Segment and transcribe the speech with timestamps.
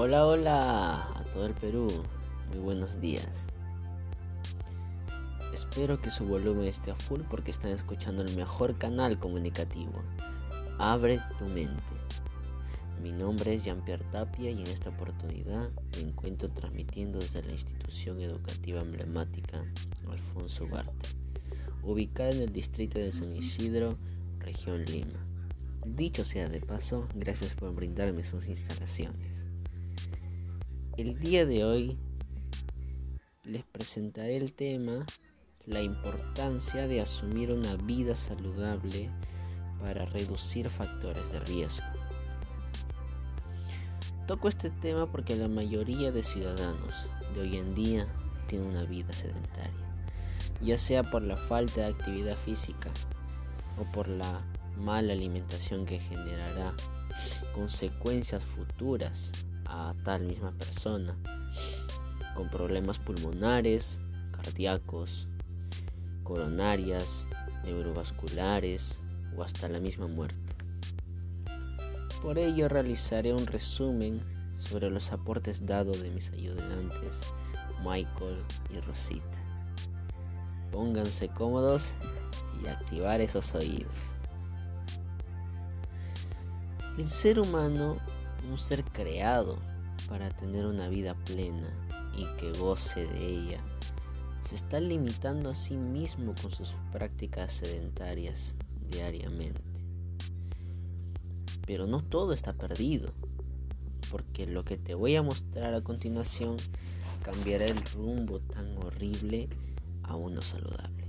[0.00, 1.88] Hola, hola a todo el Perú.
[2.50, 3.48] Muy buenos días.
[5.52, 10.04] Espero que su volumen esté a full porque están escuchando el mejor canal comunicativo.
[10.78, 11.82] Abre tu mente.
[13.02, 18.20] Mi nombre es Jean-Pierre Tapia y en esta oportunidad me encuentro transmitiendo desde la institución
[18.20, 19.64] educativa emblemática
[20.08, 21.08] Alfonso Ugarte,
[21.82, 23.98] ubicada en el distrito de San Isidro,
[24.38, 25.26] región Lima.
[25.84, 29.27] Dicho sea de paso, gracias por brindarme sus instalaciones.
[30.98, 31.96] El día de hoy
[33.44, 35.06] les presentaré el tema
[35.64, 39.08] la importancia de asumir una vida saludable
[39.80, 41.86] para reducir factores de riesgo.
[44.26, 48.08] Toco este tema porque la mayoría de ciudadanos de hoy en día
[48.48, 49.70] tienen una vida sedentaria,
[50.60, 52.90] ya sea por la falta de actividad física
[53.78, 54.42] o por la
[54.76, 56.74] mala alimentación que generará
[57.54, 59.30] consecuencias futuras
[59.68, 61.16] a tal misma persona
[62.34, 64.00] con problemas pulmonares,
[64.32, 65.28] cardíacos,
[66.22, 67.26] coronarias,
[67.64, 69.00] neurovasculares
[69.36, 70.56] o hasta la misma muerte.
[72.22, 74.22] Por ello realizaré un resumen
[74.58, 77.20] sobre los aportes dados de mis ayudantes
[77.84, 79.38] Michael y Rosita.
[80.72, 81.94] Pónganse cómodos
[82.62, 83.92] y activar esos oídos.
[86.96, 87.96] El ser humano
[88.48, 89.58] un ser creado
[90.08, 91.72] para tener una vida plena
[92.16, 93.60] y que goce de ella,
[94.40, 98.54] se está limitando a sí mismo con sus prácticas sedentarias
[98.88, 99.62] diariamente.
[101.66, 103.12] Pero no todo está perdido,
[104.10, 106.56] porque lo que te voy a mostrar a continuación
[107.22, 109.48] cambiará el rumbo tan horrible
[110.02, 111.04] a uno saludable.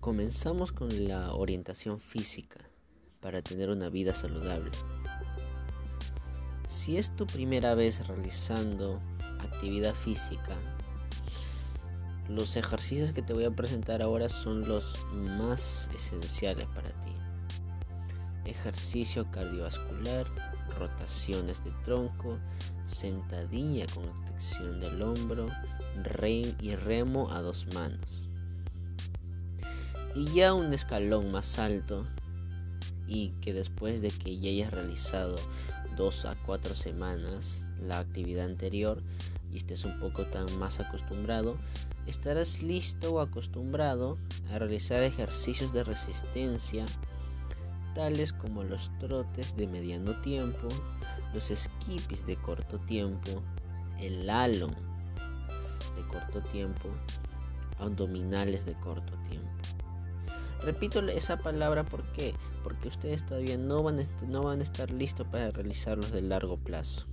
[0.00, 2.73] Comenzamos con la orientación física
[3.24, 4.70] para tener una vida saludable.
[6.68, 9.00] Si es tu primera vez realizando
[9.40, 10.54] actividad física,
[12.28, 15.06] los ejercicios que te voy a presentar ahora son los
[15.38, 17.14] más esenciales para ti.
[18.44, 20.26] Ejercicio cardiovascular,
[20.78, 22.38] rotaciones de tronco,
[22.84, 25.46] sentadilla con extensión del hombro
[26.60, 28.28] y remo a dos manos.
[30.14, 32.06] Y ya un escalón más alto
[33.06, 35.36] y que después de que ya hayas realizado
[35.96, 39.02] dos a cuatro semanas la actividad anterior
[39.52, 41.56] y estés un poco tan más acostumbrado,
[42.06, 44.18] estarás listo o acostumbrado
[44.50, 46.84] a realizar ejercicios de resistencia
[47.94, 50.68] tales como los trotes de mediano tiempo,
[51.32, 53.42] los skippies de corto tiempo,
[54.00, 54.74] el lalon
[55.96, 56.88] de corto tiempo,
[57.78, 59.53] abdominales de corto tiempo.
[60.64, 65.28] Repito esa palabra porque porque ustedes todavía no van, a, no van a estar listos
[65.28, 67.06] para realizarlos de largo plazo.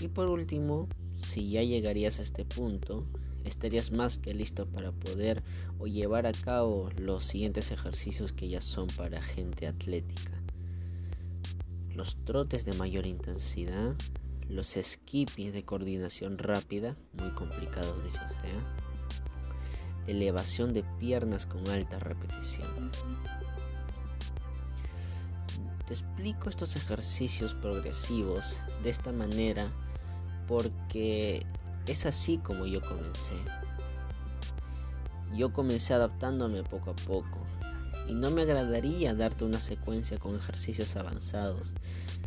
[0.00, 0.88] Y por último,
[1.24, 3.06] si ya llegarías a este punto,
[3.44, 5.42] estarías más que listo para poder
[5.78, 10.32] o llevar a cabo los siguientes ejercicios que ya son para gente atlética.
[11.94, 13.94] Los trotes de mayor intensidad,
[14.48, 18.91] los skipping de coordinación rápida, muy complicados dicho sea,
[20.06, 23.04] elevación de piernas con altas repeticiones.
[25.86, 29.70] Te explico estos ejercicios progresivos de esta manera
[30.46, 31.44] porque
[31.86, 33.36] es así como yo comencé.
[35.34, 37.38] Yo comencé adaptándome poco a poco
[38.08, 41.72] y no me agradaría darte una secuencia con ejercicios avanzados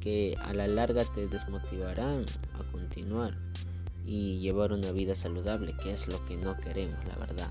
[0.00, 2.24] que a la larga te desmotivarán
[2.54, 3.36] a continuar
[4.06, 7.50] y llevar una vida saludable, que es lo que no queremos, la verdad.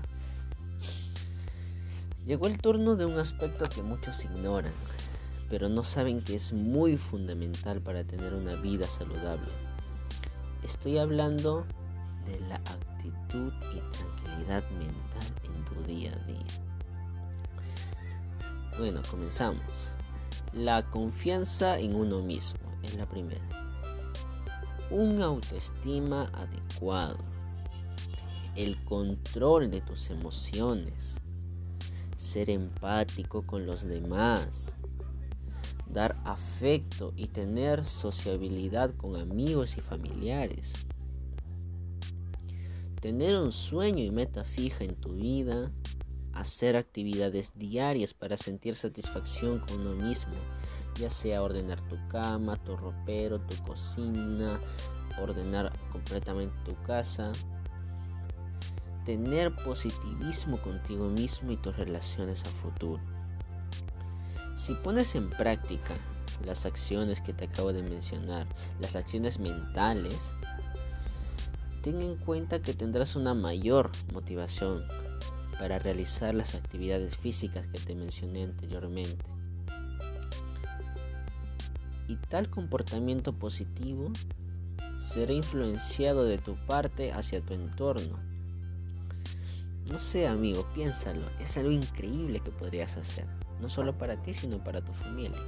[2.26, 4.72] Llegó el turno de un aspecto que muchos ignoran,
[5.48, 9.52] pero no saben que es muy fundamental para tener una vida saludable.
[10.62, 11.66] Estoy hablando
[12.24, 16.46] de la actitud y tranquilidad mental en tu día a día.
[18.78, 19.62] Bueno, comenzamos.
[20.52, 23.65] La confianza en uno mismo es la primera
[24.90, 27.18] un autoestima adecuado,
[28.54, 31.20] el control de tus emociones,
[32.16, 34.76] ser empático con los demás,
[35.88, 40.72] dar afecto y tener sociabilidad con amigos y familiares,
[43.00, 45.72] tener un sueño y meta fija en tu vida,
[46.32, 50.34] hacer actividades diarias para sentir satisfacción con uno mismo
[50.98, 54.60] ya sea ordenar tu cama, tu ropero, tu cocina,
[55.20, 57.32] ordenar completamente tu casa,
[59.04, 63.00] tener positivismo contigo mismo y tus relaciones a futuro.
[64.54, 65.94] Si pones en práctica
[66.44, 68.46] las acciones que te acabo de mencionar,
[68.80, 70.18] las acciones mentales,
[71.82, 74.82] ten en cuenta que tendrás una mayor motivación
[75.58, 79.35] para realizar las actividades físicas que te mencioné anteriormente.
[82.08, 84.12] Y tal comportamiento positivo
[85.00, 88.18] será influenciado de tu parte hacia tu entorno.
[89.86, 93.26] No sé, amigo, piénsalo, es algo increíble que podrías hacer,
[93.60, 95.40] no solo para ti, sino para tu familia.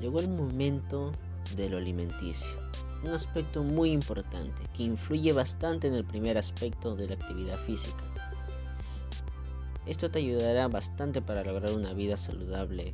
[0.00, 1.12] Llegó el momento
[1.56, 2.64] de lo alimenticio
[3.04, 8.02] un aspecto muy importante que influye bastante en el primer aspecto de la actividad física.
[9.86, 12.92] Esto te ayudará bastante para lograr una vida saludable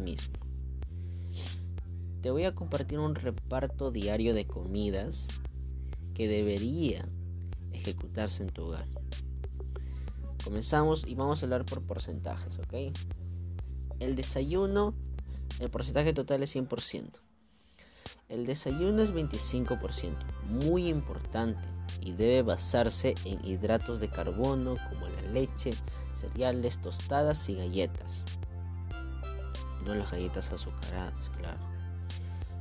[0.00, 0.34] mismo.
[2.22, 5.28] Te voy a compartir un reparto diario de comidas
[6.14, 7.08] que debería
[7.72, 8.86] ejecutarse en tu hogar.
[10.44, 12.96] Comenzamos y vamos a hablar por porcentajes, ¿ok?
[14.00, 14.94] El desayuno,
[15.60, 17.20] el porcentaje total es 100%.
[18.28, 20.14] El desayuno es 25%,
[20.48, 21.68] muy importante
[22.00, 25.70] y debe basarse en hidratos de carbono como la leche,
[26.12, 28.24] cereales, tostadas y galletas.
[29.84, 31.58] No las galletas azucaradas, claro.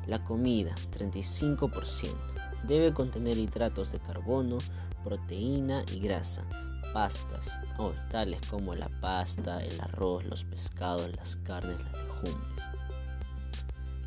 [0.08, 2.16] La comida, 35%,
[2.64, 4.58] debe contener hidratos de carbono,
[5.04, 6.44] proteína y grasa,
[6.94, 7.60] pastas,
[8.10, 12.64] tales como la pasta, el arroz, los pescados, las carnes, las legumbres.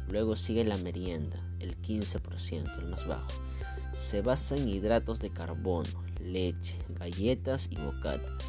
[0.09, 3.29] Luego sigue la merienda, el 15%, el más bajo.
[3.93, 8.45] Se basa en hidratos de carbono, leche, galletas y bocatas.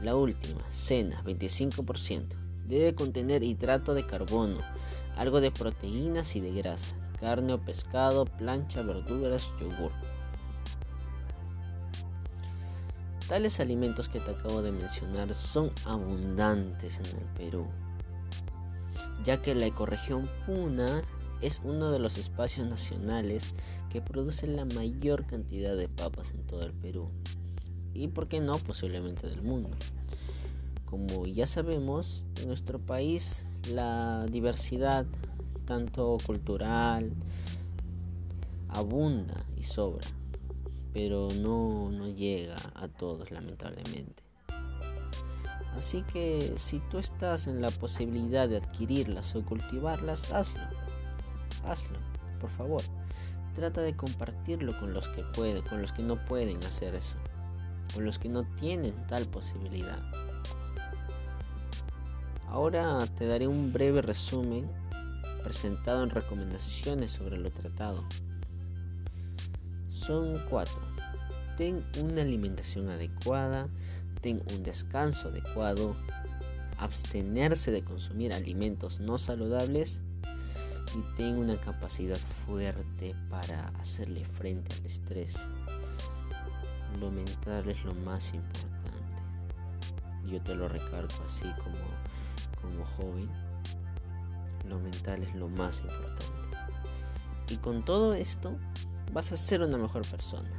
[0.00, 2.47] La última, cena, 25%.
[2.68, 4.58] Debe contener hidrato de carbono,
[5.16, 9.90] algo de proteínas y de grasa, carne o pescado, plancha, verduras, yogur.
[13.26, 17.66] Tales alimentos que te acabo de mencionar son abundantes en el Perú,
[19.24, 21.02] ya que la ecorregión Puna
[21.40, 23.54] es uno de los espacios nacionales
[23.88, 27.10] que producen la mayor cantidad de papas en todo el Perú
[27.94, 29.70] y, por qué no, posiblemente del mundo.
[30.88, 33.42] Como ya sabemos, en nuestro país
[33.72, 35.06] la diversidad,
[35.66, 37.12] tanto cultural,
[38.68, 40.06] abunda y sobra,
[40.92, 44.22] pero no, no llega a todos lamentablemente.
[45.76, 50.62] Así que si tú estás en la posibilidad de adquirirlas o cultivarlas, hazlo
[51.64, 51.98] hazlo,
[52.40, 52.82] por favor.
[53.54, 57.16] Trata de compartirlo con los que pueden, con los que no pueden hacer eso,
[57.94, 59.98] con los que no tienen tal posibilidad.
[62.50, 64.70] Ahora te daré un breve resumen
[65.44, 68.04] presentado en recomendaciones sobre lo tratado.
[69.90, 70.80] Son cuatro.
[71.56, 73.68] Ten una alimentación adecuada,
[74.22, 75.94] ten un descanso adecuado,
[76.78, 80.00] abstenerse de consumir alimentos no saludables
[80.96, 85.36] y tengo una capacidad fuerte para hacerle frente al estrés.
[86.98, 88.78] Lo mental es lo más importante.
[90.26, 91.76] Yo te lo recargo así como,
[92.60, 93.28] como joven.
[94.68, 96.26] Lo mental es lo más importante.
[97.50, 98.56] Y con todo esto
[99.12, 100.50] vas a ser una mejor persona.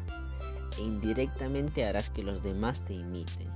[0.78, 3.50] E indirectamente harás que los demás te imiten.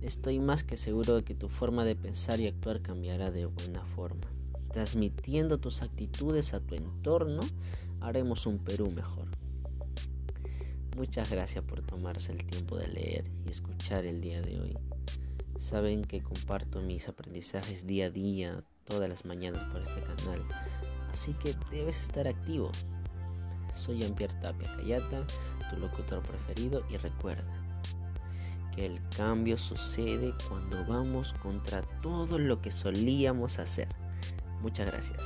[0.00, 3.84] Estoy más que seguro de que tu forma de pensar y actuar cambiará de buena
[3.84, 4.26] forma.
[4.72, 7.40] Transmitiendo tus actitudes a tu entorno,
[8.00, 9.28] haremos un Perú mejor.
[10.96, 14.76] Muchas gracias por tomarse el tiempo de leer y escuchar el día de hoy.
[15.62, 20.44] Saben que comparto mis aprendizajes día a día, todas las mañanas por este canal,
[21.08, 22.72] así que debes estar activo.
[23.72, 25.24] Soy Jean-Pierre Tapia Cayata,
[25.70, 27.54] tu locutor preferido, y recuerda,
[28.74, 33.88] que el cambio sucede cuando vamos contra todo lo que solíamos hacer.
[34.62, 35.22] Muchas gracias.